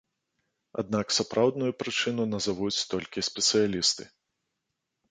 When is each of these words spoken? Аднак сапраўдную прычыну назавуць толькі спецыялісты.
Аднак 0.81 1.13
сапраўдную 1.17 1.71
прычыну 1.83 2.27
назавуць 2.33 2.73
толькі 2.95 3.27
спецыялісты. 3.31 4.03